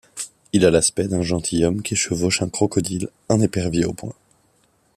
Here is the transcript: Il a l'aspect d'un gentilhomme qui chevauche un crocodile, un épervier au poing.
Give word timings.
Il 0.51 0.65
a 0.65 0.71
l'aspect 0.71 1.07
d'un 1.07 1.21
gentilhomme 1.21 1.83
qui 1.83 1.95
chevauche 1.95 2.41
un 2.41 2.49
crocodile, 2.49 3.07
un 3.29 3.39
épervier 3.39 3.85
au 3.85 3.93
poing. 3.93 4.15